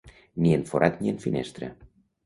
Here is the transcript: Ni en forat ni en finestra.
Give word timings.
Ni 0.45 0.53
en 0.55 0.63
forat 0.71 0.99
ni 1.03 1.15
en 1.15 1.23
finestra. 1.29 1.73